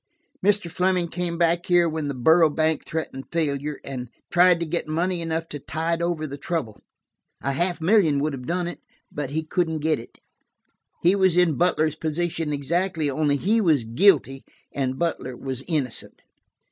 "Mr. 0.43 0.67
Fleming 0.67 1.07
came 1.09 1.37
back 1.37 1.67
here 1.67 1.87
when 1.87 2.07
the 2.07 2.15
Borough 2.15 2.49
Bank 2.49 2.87
threatened 2.87 3.25
failure, 3.31 3.79
and 3.83 4.09
tried 4.31 4.59
to 4.59 4.65
get 4.65 4.87
money 4.87 5.21
enough 5.21 5.47
to 5.49 5.59
tide 5.59 6.01
over 6.01 6.25
the 6.25 6.39
trouble. 6.39 6.81
A 7.43 7.51
half 7.51 7.79
million 7.79 8.17
would 8.19 8.33
have 8.33 8.47
done 8.47 8.65
it, 8.65 8.79
but 9.11 9.29
he 9.29 9.43
couldn't 9.43 9.77
get 9.77 9.99
it. 9.99 10.17
He 11.03 11.15
was 11.15 11.37
in 11.37 11.53
Butler's 11.53 11.95
position 11.95 12.51
exactly, 12.51 13.11
only 13.11 13.37
he 13.37 13.61
was 13.61 13.83
guilty 13.83 14.43
and 14.71 14.97
Butler 14.97 15.37
was 15.37 15.63
innocent. 15.67 16.23